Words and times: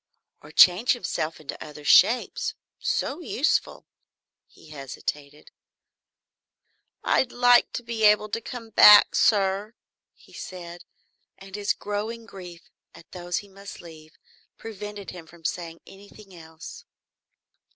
Or 0.41 0.51
change 0.51 0.93
himself 0.93 1.39
in 1.39 1.49
other 1.61 1.85
shapes? 1.85 2.55
So 2.79 3.19
useful. 3.19 3.85
He 4.47 4.69
hesitated. 4.69 5.51
"I'd 7.03 7.31
like 7.31 7.71
to 7.73 7.83
be 7.83 8.03
able 8.05 8.27
to 8.29 8.41
come 8.41 8.71
back, 8.71 9.13
sir," 9.13 9.75
he 10.15 10.33
said, 10.33 10.85
and 11.37 11.55
his 11.55 11.73
growing 11.73 12.25
grief 12.25 12.67
at 12.95 13.11
those 13.11 13.37
he 13.45 13.47
must 13.47 13.79
leave 13.79 14.17
prevented 14.57 15.11
him 15.11 15.27
from 15.27 15.45
saying 15.45 15.81
anything 15.85 16.33
else. 16.33 16.83